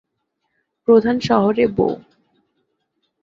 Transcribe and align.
প্রধান 0.87 1.15
শহরে 1.19 1.65
বো। 1.67 1.89